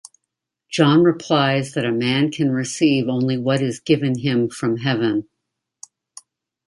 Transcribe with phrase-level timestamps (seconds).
[0.67, 5.29] John replies that A man can receive only what is given him from heaven.